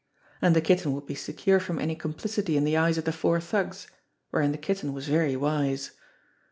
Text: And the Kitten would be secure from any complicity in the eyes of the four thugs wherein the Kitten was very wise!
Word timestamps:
And 0.41 0.55
the 0.55 0.61
Kitten 0.61 0.93
would 0.93 1.05
be 1.05 1.13
secure 1.13 1.59
from 1.59 1.77
any 1.77 1.93
complicity 1.95 2.57
in 2.57 2.63
the 2.63 2.75
eyes 2.75 2.97
of 2.97 3.03
the 3.05 3.11
four 3.11 3.39
thugs 3.39 3.85
wherein 4.31 4.51
the 4.51 4.57
Kitten 4.57 4.93
was 4.93 5.07
very 5.07 5.35
wise! 5.35 5.91